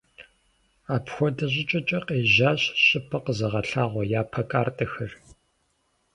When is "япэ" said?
4.19-4.41